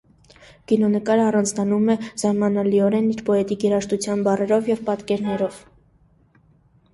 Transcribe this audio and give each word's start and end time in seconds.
Կինոնկարը 0.69 1.25
առանձնանում 1.31 1.91
է 1.93 1.97
զարմանալիորեն 2.21 3.11
իր 3.11 3.21
պոետիկ 3.29 3.67
երաժշտության 3.67 4.25
բառերով 4.29 4.73
և 4.73 4.83
պատկերներով։ 4.89 5.61